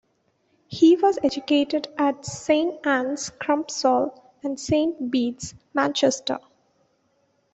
He 0.67 0.95
was 0.95 1.19
educated 1.23 1.87
at 1.95 2.25
St 2.25 2.83
Anne's, 2.87 3.29
Crumpsall, 3.39 4.19
and 4.41 4.59
St 4.59 5.11
Bede's, 5.11 5.53
Manchester. 5.75 6.39